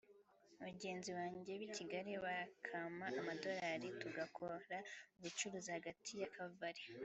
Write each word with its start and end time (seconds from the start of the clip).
bagenzi 0.63 1.09
banjye 1.17 1.51
b’i 1.59 1.69
Kigali 1.75 2.11
bakampa 2.25 3.07
amadorali 3.19 3.87
tugakora 4.01 4.53
ubucuruzi 5.17 5.69
hagati 5.77 6.11
ya 6.21 6.29
Kabale 6.35 6.81